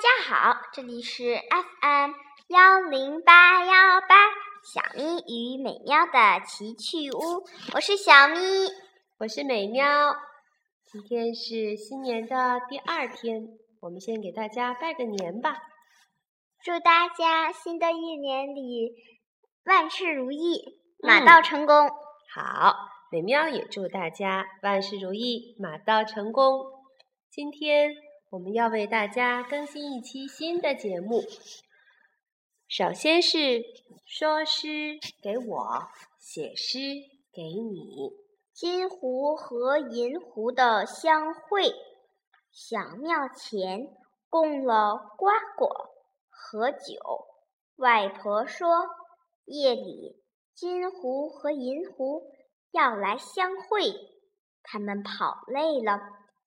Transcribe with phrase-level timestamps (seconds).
[0.00, 2.12] 家好，这里是 FM
[2.48, 4.26] 幺零八幺八
[4.62, 8.36] 小咪与美妙的奇趣屋，我是小咪，
[9.18, 10.14] 我是美妙。
[10.84, 13.48] 今天是新年的第二天，
[13.80, 15.56] 我们先给大家拜个年吧，
[16.62, 18.92] 祝大家新的一年里
[19.64, 21.88] 万事如意，马到成功。
[22.34, 22.76] 好，
[23.10, 26.66] 美妙也祝大家万事如意，马到成功。
[27.30, 28.05] 今天。
[28.30, 31.22] 我们要为大家更新一期新的节目。
[32.66, 33.62] 首先是
[34.04, 35.82] 说诗给我，
[36.18, 36.78] 写诗
[37.32, 38.10] 给你。
[38.52, 41.72] 金壶和银壶的相会，
[42.50, 43.86] 小庙前
[44.28, 45.90] 供了瓜果
[46.28, 47.28] 和酒。
[47.76, 48.88] 外婆说，
[49.44, 50.20] 夜里
[50.52, 52.24] 金壶和银壶
[52.72, 53.92] 要来相会，
[54.64, 56.00] 他们跑累了。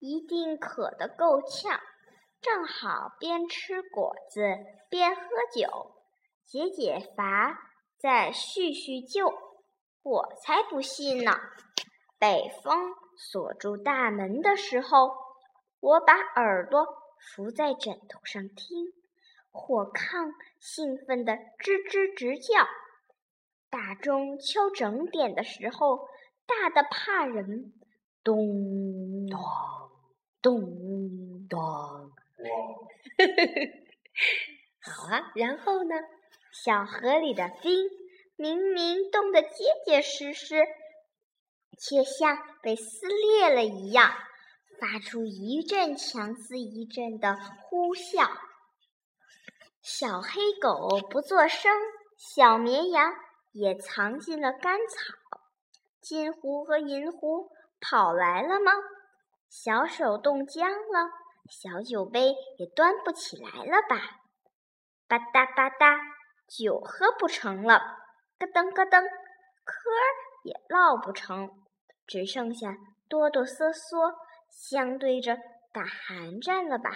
[0.00, 1.78] 一定渴得够呛，
[2.40, 4.40] 正好边吃果子
[4.88, 5.22] 边喝
[5.54, 5.92] 酒，
[6.46, 7.58] 解解乏，
[7.98, 9.32] 再叙叙旧。
[10.02, 11.38] 我才不信呢！
[12.18, 15.12] 北风锁住大门的时候，
[15.80, 16.86] 我把耳朵
[17.18, 18.92] 伏在枕头上听，
[19.50, 22.66] 火炕兴奋地吱吱直叫。
[23.68, 26.08] 大钟敲整点的时候，
[26.46, 27.74] 大的怕人，
[28.24, 28.36] 咚
[29.30, 29.38] 咚。
[30.42, 31.58] 咚咚，
[34.80, 35.32] 好啊！
[35.34, 35.94] 然后呢？
[36.52, 37.88] 小河里的冰
[38.36, 40.64] 明明冻得结结实实，
[41.78, 44.12] 却像被撕裂了一样，
[44.80, 48.28] 发出一阵强似一阵的呼啸。
[49.82, 51.72] 小黑狗不作声，
[52.16, 53.14] 小绵羊
[53.52, 55.14] 也藏进了干草。
[56.00, 58.72] 金狐和银狐跑来了吗？
[59.50, 61.10] 小手冻僵了，
[61.50, 63.96] 小酒杯也端不起来了吧？
[65.08, 65.98] 吧嗒吧嗒，
[66.46, 67.80] 酒喝不成了；
[68.38, 69.02] 咯噔咯噔，
[69.64, 69.90] 嗑
[70.44, 71.50] 也唠不成，
[72.06, 72.76] 只剩下
[73.08, 74.14] 哆哆嗦嗦，
[74.48, 75.36] 相对着
[75.72, 76.90] 打寒战了吧？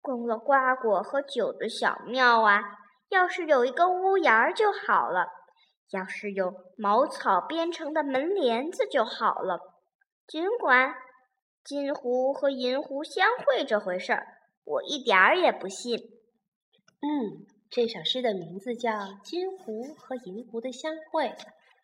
[0.00, 2.62] 供了瓜果和酒的小庙啊，
[3.10, 5.26] 要是有一个屋檐儿就好了；
[5.90, 9.60] 要是有茅草编成的门帘子就好了。
[10.26, 10.94] 尽管。
[11.66, 15.98] 金壶和银壶相会这回事儿，我一点儿也不信。
[17.00, 18.92] 嗯，这首诗的名字叫
[19.24, 21.24] 《金壶和银壶的相会》。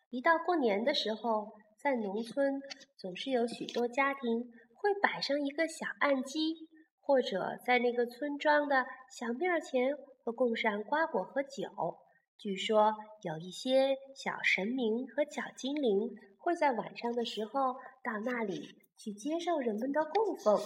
[0.09, 2.61] 一到过年的时候，在农村
[2.95, 6.69] 总是有许多家庭会摆上一个小案几，
[7.01, 11.97] 或者在那个村庄的小庙前会供上瓜果和酒。
[12.37, 18.75] 据说有一些小神明和小精灵会在晚上的时候到那里。
[18.97, 20.59] 去接受人们的供奉，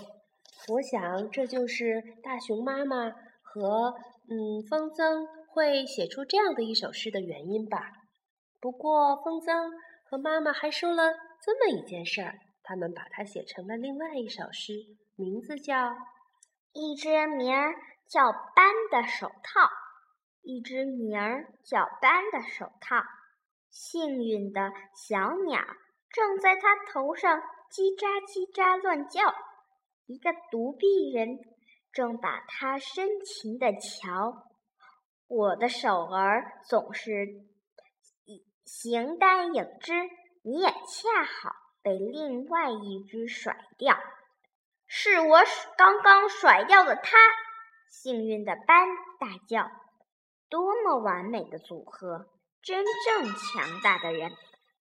[0.69, 3.11] 我想这就是大熊妈妈
[3.41, 3.93] 和
[4.29, 7.91] 嗯风筝会写出这样的一首诗的原因吧。
[8.59, 9.71] 不过风筝
[10.09, 14.73] 和妈妈还说了这么一件事儿，他们把它写成了另外一首诗，
[15.15, 15.75] 名字叫
[16.73, 17.73] 《一只名儿
[18.07, 19.61] 叫斑的手套》。
[20.43, 23.03] 一只名儿叫斑的手套，
[23.69, 25.59] 幸运的小鸟
[26.09, 27.41] 正在它头上。
[27.71, 29.33] 叽喳叽喳乱叫，
[30.05, 31.39] 一个独臂人
[31.91, 34.43] 正把它深情地瞧。
[35.27, 37.27] 我的手儿总是
[38.63, 39.93] 形单影只，
[40.43, 43.97] 你也恰好被另外一只甩掉。
[44.85, 45.39] 是我
[45.77, 47.17] 刚刚甩掉的它。
[47.89, 48.87] 幸运的斑
[49.19, 49.69] 大叫
[50.49, 52.27] ：“多么完美的组合！
[52.61, 54.31] 真正强大的人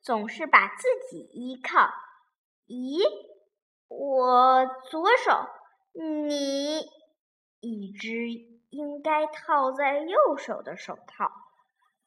[0.03, 1.89] 总是把自己依靠。”
[2.67, 3.01] 咦，
[3.89, 5.49] 我左手，
[5.95, 6.81] 你
[7.61, 8.29] 一只
[8.71, 11.31] 应该套在右手的手套，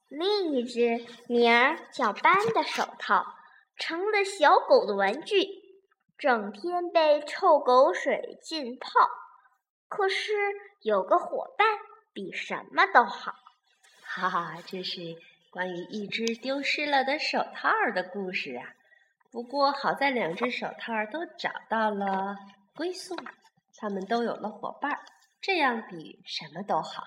[0.10, 3.26] 另一只名儿叫斑的手套，
[3.78, 5.48] 成了小狗的玩具，
[6.18, 8.90] 整天被臭狗水浸泡。
[9.88, 10.34] 可是
[10.82, 11.68] 有个伙伴
[12.12, 13.34] 比什么都好。
[14.04, 15.16] 哈哈，这是
[15.52, 18.74] 关于一只丢失了的手套的故事啊。
[19.32, 22.36] 不过好在两只手套都找到了
[22.76, 23.16] 归宿，
[23.78, 25.00] 他们都有了伙伴，
[25.40, 27.04] 这样比什么都好。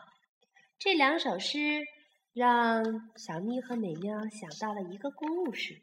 [0.78, 1.84] 这两首诗
[2.32, 5.82] 让小咪和美妙想到了一个故事：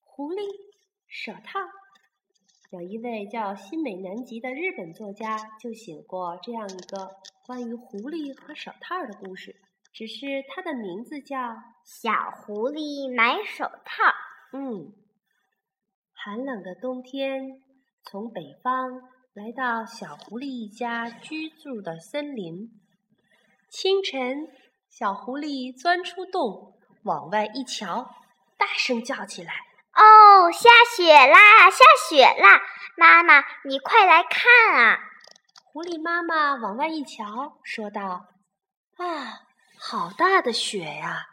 [0.00, 0.40] 狐狸、
[1.06, 1.60] 手套。
[2.70, 7.16] 有一位叫新美南吉的日本作家就写过这样一个
[7.46, 9.54] 关于狐狸和手套的故事，
[9.92, 11.38] 只是它的名字叫
[11.84, 14.02] 《小狐狸买手套》。
[14.58, 14.92] 嗯。
[16.20, 17.62] 寒冷的冬天
[18.02, 18.90] 从北方
[19.34, 22.72] 来到小狐狸一家居住的森林。
[23.70, 24.48] 清晨，
[24.90, 26.74] 小狐狸钻出洞，
[27.04, 28.10] 往外一瞧，
[28.58, 29.52] 大声叫起来
[29.94, 31.70] ：“哦，下雪啦！
[31.70, 32.62] 下雪啦！
[32.96, 34.98] 妈妈，你快来看啊！”
[35.72, 38.26] 狐狸妈妈往外一瞧，说道
[38.98, 39.38] ：“啊，
[39.78, 41.26] 好大的雪呀！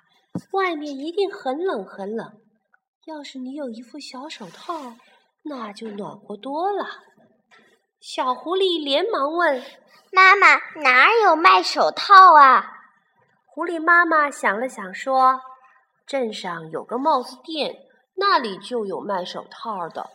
[0.51, 2.39] 外面一定很冷很冷。
[3.05, 4.95] 要是你有一副小手套，
[5.43, 6.85] 那就暖和多了。”
[8.01, 9.63] 小狐狸连忙问
[10.11, 12.71] ：“妈妈，哪有卖手套啊？”
[13.45, 15.39] 狐狸妈妈想了想说
[16.05, 17.85] ：“镇上有个帽子店，
[18.15, 20.09] 那里就有卖手套的。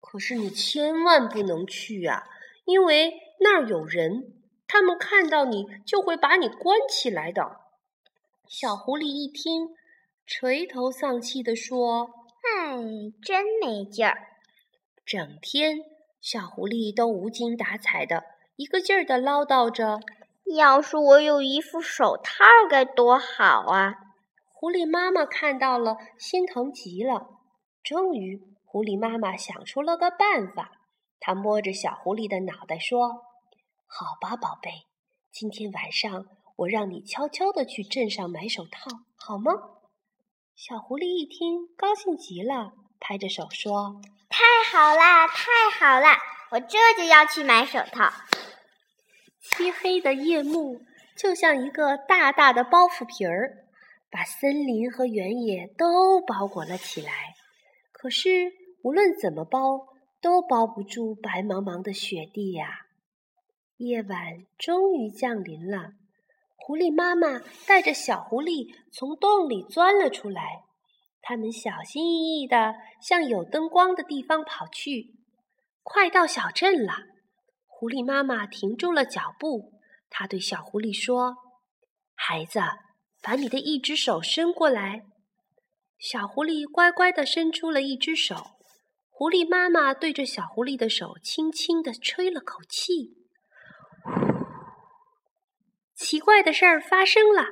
[0.00, 2.24] 可是你千万不能去啊，
[2.64, 4.34] 因为那儿有人，
[4.66, 7.60] 他们看到你就会把你关起来的。”
[8.48, 9.68] 小狐狸一听，
[10.26, 12.19] 垂头丧气地说：“唉，
[13.22, 14.28] 真没劲儿，
[15.04, 15.78] 整天。”
[16.20, 18.24] 小狐狸都无精打采的，
[18.56, 20.00] 一个劲儿的唠叨着
[20.54, 23.94] ：“要是我有一副手套该多好啊！”
[24.52, 27.38] 狐狸妈妈看到了，心疼极了。
[27.82, 30.72] 终于，狐狸妈妈想出了个办法。
[31.18, 33.22] 她摸着小狐狸的脑袋说
[33.88, 34.70] ：“好吧，宝贝，
[35.32, 36.26] 今天晚上
[36.56, 39.52] 我让你悄悄的去镇上买手套，好吗？”
[40.62, 43.98] 小狐狸一听，高兴极了，拍着手说。
[44.28, 46.18] 太好啦，太好啦！
[46.50, 48.12] 我这就要去买手套。
[49.40, 50.82] 漆黑的夜幕
[51.16, 53.64] 就像一个大大的包袱皮儿，
[54.10, 57.10] 把森林和原野都包裹了起来。
[57.90, 58.52] 可是
[58.82, 59.86] 无论怎么包，
[60.20, 62.80] 都包不住白茫茫的雪地呀。
[63.78, 65.92] 夜晚终于降临了，
[66.70, 70.62] 狐狸妈妈带着小狐狸从洞里钻了出来。
[71.20, 75.16] 他们小心翼翼地向有灯光的地方跑去。
[75.82, 76.92] 快到小镇了，
[77.66, 79.72] 狐狸妈妈停住了脚步。
[80.10, 81.34] 她对小狐狸说
[82.14, 82.60] ：“孩子，
[83.20, 85.02] 把你的一只手伸过来。”
[85.98, 88.36] 小狐狸乖乖地伸出了一只手。
[89.08, 93.19] 狐狸妈妈对着小狐狸的手轻轻地吹了口气。
[96.00, 97.44] 奇怪的事儿发生了。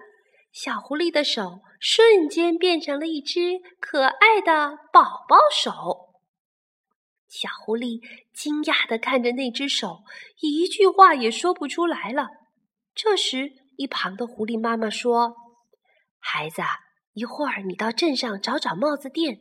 [0.53, 6.15] 小狐狸的手瞬间变成了一只可爱的宝宝手。
[7.29, 8.01] 小狐狸
[8.33, 9.99] 惊讶地看着那只手，
[10.41, 12.29] 一句话也说不出来了。
[12.95, 15.37] 这时，一旁的狐狸妈妈说
[16.19, 16.63] ：“孩子，
[17.13, 19.41] 一会儿你到镇上找找帽子店，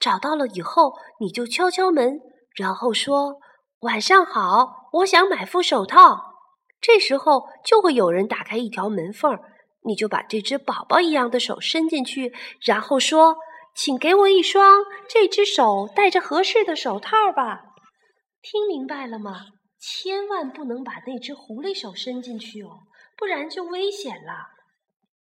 [0.00, 2.18] 找到了以后，你就敲敲门，
[2.54, 3.36] 然后说
[3.80, 6.35] ‘晚上好，我想买副手套’。
[6.86, 9.36] 这时候就会有人打开一条门缝。”
[9.88, 12.32] 你就把这只宝宝一样的手伸进去，
[12.64, 13.36] 然后说
[13.72, 17.62] ：“请给我一双这只手戴着合适的手套吧。”
[18.42, 19.46] 听明白了吗？
[19.78, 22.80] 千万不能把那只狐狸手伸进去哦，
[23.16, 24.48] 不然就危险了。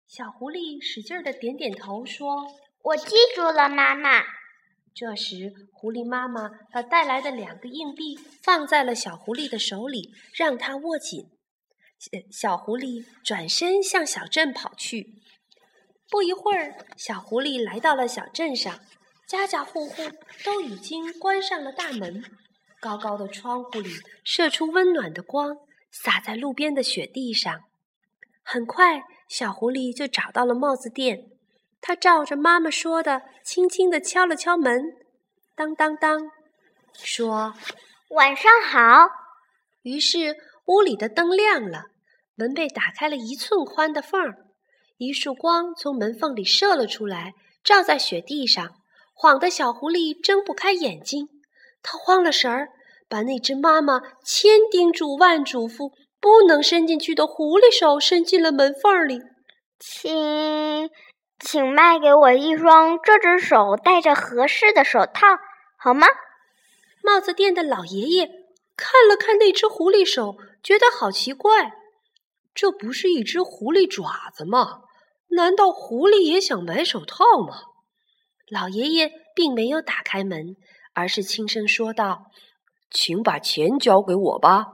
[0.08, 2.48] 小狐狸使劲的点点头，说
[2.82, 4.24] ：“我记住了，妈妈。”
[4.96, 11.30] 这时，狐狸妈妈把带来的两个硬币放在了小狐狸的手里，让它握紧。
[12.30, 15.22] 小狐狸转身向小镇跑去。
[16.10, 18.80] 不一会儿，小狐狸来到了小镇上，
[19.28, 20.04] 家家户户
[20.44, 22.24] 都已经关上了大门。
[22.80, 23.90] 高高的窗户里
[24.24, 25.58] 射出温暖的光，
[25.92, 27.62] 洒在路边的雪地上。
[28.44, 31.26] 很快，小狐狸就找到了帽子店。
[31.82, 34.96] 它照着妈妈说的，轻轻地敲了敲门，
[35.56, 36.30] 当当当，
[36.94, 37.56] 说
[38.12, 39.08] ：“晚上好。”
[39.84, 40.36] 于是。
[40.68, 41.92] 屋里的灯亮了，
[42.36, 44.36] 门被打开了一寸宽的缝儿，
[44.98, 48.76] 一束光从门缝里射了出来，照在雪地上，
[49.14, 51.28] 晃得小狐狸睁不开眼睛。
[51.82, 52.70] 他慌了神儿，
[53.08, 59.22] 把那只妈妈千叮嘱万嘱咐不能伸进去的狐狸手伸进了门缝里。
[59.80, 60.90] 请，
[61.40, 65.28] 请卖给我一双这只手戴着合适的手套，
[65.78, 66.08] 好吗？
[67.04, 68.30] 帽子店的老爷爷。
[68.78, 71.72] 看了看那只狐狸手，觉得好奇怪，
[72.56, 74.80] 这不是一只狐狸爪子吗？
[75.30, 77.56] 难道狐狸也想买手套吗？
[78.50, 80.56] 老爷爷并没有打开门，
[80.94, 82.28] 而是轻声说道
[82.90, 84.68] ：“请把钱交给我吧。”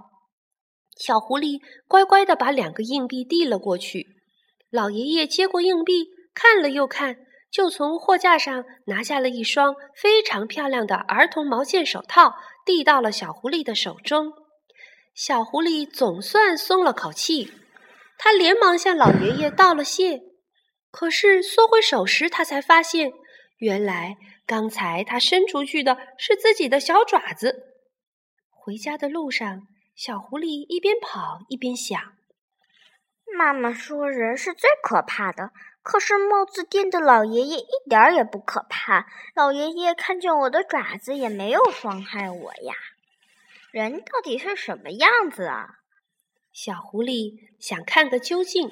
[0.96, 4.08] 小狐狸乖乖的把两个硬币递了过去。
[4.70, 7.18] 老爷爷接过硬币，看了又看，
[7.52, 12.36] 就从货架上拿下了一双非常漂亮的儿童毛线手套。
[12.64, 14.34] 递到了小狐狸的手中，
[15.16, 17.52] 小狐狸总算松了口气。
[18.24, 20.22] 他连忙向老爷爷道了谢，
[20.92, 23.12] 可是缩回手时，他才发现，
[23.58, 27.64] 原来刚才他伸出去的是自己的小爪子。
[28.52, 29.64] 回家的路上，
[29.96, 32.00] 小狐狸一边跑一边想：
[33.36, 35.50] 妈妈说人是最可怕的，
[35.82, 39.08] 可是帽子店的老爷爷一点也不可怕。
[39.34, 42.76] 老爷爷看见我的爪子也没有伤害我呀。
[43.72, 45.81] 人到底是什么样子啊？
[46.54, 48.72] 小狐狸想看个究竟。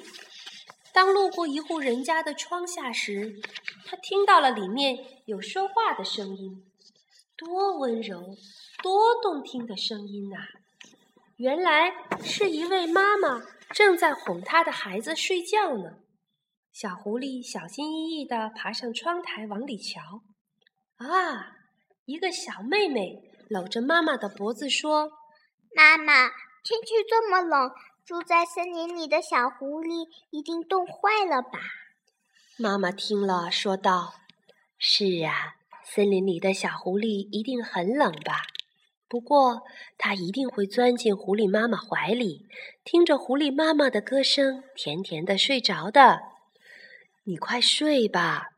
[0.92, 3.40] 当路过一户人家的窗下时，
[3.86, 6.64] 他听到了里面有说话的声音，
[7.36, 8.36] 多温柔、
[8.82, 10.38] 多动听的声音呐！
[11.36, 16.00] 原来是一位妈妈正在哄她的孩子睡觉呢。
[16.72, 20.00] 小狐狸小心翼翼地爬上窗台往里瞧，
[20.96, 21.52] 啊，
[22.04, 25.12] 一个小妹妹搂着妈妈的脖子说
[25.74, 26.30] ：“妈妈，
[26.62, 27.70] 天气这么冷。”
[28.02, 31.60] 住在森林里的小狐狸一定冻坏了吧？
[32.56, 34.14] 妈妈听了说道
[34.78, 38.42] ：“是啊，森林里的小狐狸一定很冷吧？
[39.06, 39.62] 不过
[39.96, 42.48] 它一定会钻进狐狸妈妈怀里，
[42.82, 46.22] 听着狐狸妈妈的歌声，甜甜的睡着的。
[47.24, 48.48] 你快睡吧，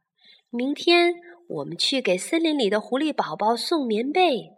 [0.48, 1.16] 明天
[1.48, 4.52] 我们去给森林里的狐狸宝宝送棉被。”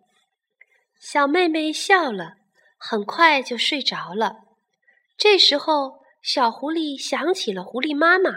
[1.01, 2.37] 小妹妹笑了，
[2.87, 4.35] 很快就睡着了。
[5.17, 8.31] 这时候，小狐狸想起了狐狸妈妈，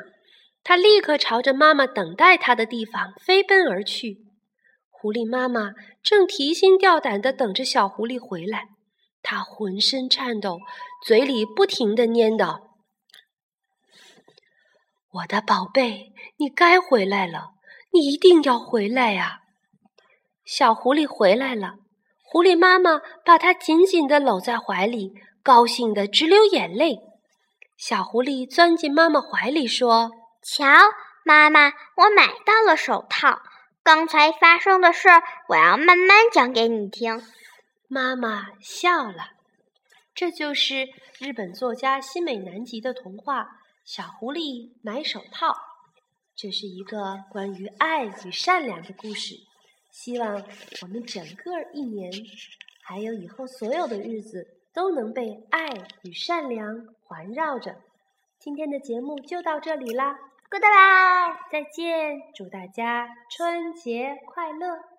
[0.63, 4.25] 它立刻朝着妈妈等待它的地方飞奔而去。
[4.89, 8.69] 狐狸妈妈正提心吊胆地等着小狐狸回来，
[9.21, 10.59] 它浑身颤抖，
[11.05, 12.69] 嘴里不停地念叨
[15.11, 17.49] ：“我的宝贝，你该回来了，
[17.91, 19.41] 你一定要回来呀！”
[20.45, 21.75] 小狐狸回来了，
[22.29, 25.13] 狐狸妈妈把它紧紧地搂在怀里。
[25.41, 26.99] 高兴得直流眼泪，
[27.77, 30.11] 小狐狸钻进妈妈怀里说
[30.43, 30.65] ：“瞧，
[31.23, 33.39] 妈妈，我买到了手套。
[33.81, 35.07] 刚才发生的事，
[35.47, 37.23] 我要慢慢讲给你听。”
[37.87, 39.29] 妈妈笑了。
[40.13, 43.43] 这就是日本作家新美南吉的童话
[43.85, 45.47] 《小狐狸买手套》。
[46.35, 49.35] 这是一个关于爱与善良的故事。
[49.89, 50.43] 希望
[50.81, 52.11] 我们整个一年，
[52.81, 54.53] 还有以后所有的日子。
[54.73, 55.65] 都能被爱
[56.03, 57.77] 与善良环绕着。
[58.37, 60.19] 今天的节目就到这里啦
[60.51, 64.96] ，Goodbye，再见，祝大家春节快乐。